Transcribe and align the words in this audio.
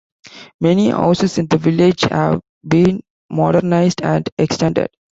Many 0.59 0.89
houses 0.89 1.37
in 1.37 1.45
the 1.45 1.59
village 1.59 2.01
have 2.05 2.41
been 2.67 3.01
modernised 3.29 4.01
and 4.01 4.27
extended. 4.39 4.87